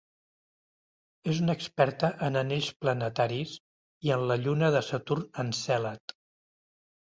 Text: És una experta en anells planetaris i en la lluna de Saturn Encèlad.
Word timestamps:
És 1.33 1.41
una 1.47 1.55
experta 1.57 2.09
en 2.29 2.39
anells 2.41 2.71
planetaris 2.85 3.53
i 4.09 4.15
en 4.17 4.27
la 4.33 4.41
lluna 4.47 4.73
de 4.79 4.85
Saturn 4.91 5.31
Encèlad. 5.47 6.19